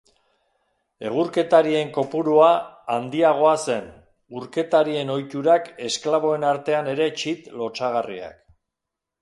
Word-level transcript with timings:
Egurketarien 1.09 1.91
kopurua 1.97 2.47
handiagoa 2.95 3.53
zen, 3.67 3.85
urketarien 4.41 5.13
ohiturak 5.17 5.71
esklaboen 5.91 6.49
artean 6.55 6.91
ere 6.97 7.09
txit 7.21 7.55
lotsagarriak. 7.63 8.43